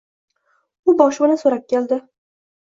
U 0.91 0.95
boshpana 1.01 1.35
so’rab 1.43 1.69
keldi. 1.75 2.01